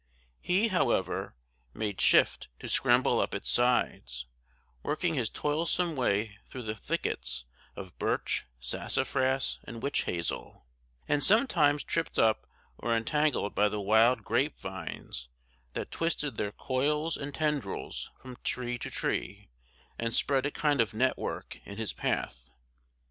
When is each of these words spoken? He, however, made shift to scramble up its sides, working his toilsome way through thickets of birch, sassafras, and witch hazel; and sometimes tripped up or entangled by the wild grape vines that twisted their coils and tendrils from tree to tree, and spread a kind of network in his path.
He, 0.39 0.69
however, 0.69 1.35
made 1.75 2.01
shift 2.01 2.47
to 2.57 2.67
scramble 2.67 3.19
up 3.21 3.35
its 3.35 3.51
sides, 3.51 4.25
working 4.81 5.13
his 5.13 5.29
toilsome 5.29 5.95
way 5.95 6.39
through 6.47 6.73
thickets 6.73 7.45
of 7.75 7.95
birch, 7.99 8.47
sassafras, 8.59 9.59
and 9.63 9.83
witch 9.83 10.05
hazel; 10.05 10.65
and 11.07 11.23
sometimes 11.23 11.83
tripped 11.83 12.17
up 12.17 12.47
or 12.79 12.97
entangled 12.97 13.53
by 13.53 13.69
the 13.69 13.79
wild 13.79 14.23
grape 14.23 14.57
vines 14.57 15.29
that 15.73 15.91
twisted 15.91 16.35
their 16.35 16.51
coils 16.51 17.15
and 17.15 17.35
tendrils 17.35 18.09
from 18.19 18.39
tree 18.43 18.79
to 18.79 18.89
tree, 18.89 19.49
and 19.99 20.15
spread 20.15 20.47
a 20.47 20.49
kind 20.51 20.81
of 20.81 20.95
network 20.95 21.59
in 21.63 21.77
his 21.77 21.93
path. 21.93 22.49